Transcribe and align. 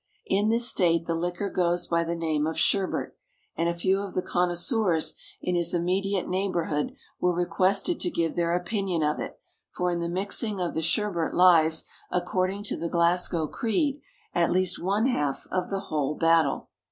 In 0.25 0.49
this 0.49 0.67
state 0.67 1.05
the 1.05 1.13
liquor 1.13 1.47
goes 1.47 1.85
by 1.85 2.03
the 2.03 2.15
name 2.15 2.47
of 2.47 2.57
sherbet, 2.57 3.15
and 3.55 3.69
a 3.69 3.73
few 3.75 3.99
of 3.99 4.15
the 4.15 4.23
connoisseurs 4.23 5.13
in 5.43 5.53
his 5.53 5.75
immediate 5.75 6.27
neighbourhood 6.27 6.95
were 7.19 7.35
requested 7.35 7.99
to 7.99 8.09
give 8.09 8.35
their 8.35 8.55
opinion 8.55 9.03
of 9.03 9.19
it 9.19 9.37
for 9.69 9.91
in 9.91 9.99
the 9.99 10.09
mixing 10.09 10.59
of 10.59 10.73
the 10.73 10.81
sherbet 10.81 11.35
lies, 11.35 11.85
according 12.09 12.63
to 12.63 12.77
the 12.77 12.89
Glasgow 12.89 13.45
creed, 13.45 14.01
at 14.33 14.49
least 14.51 14.81
one 14.81 15.05
half 15.05 15.45
of 15.51 15.69
the 15.69 15.81
whole 15.81 16.15
battle. 16.15 16.69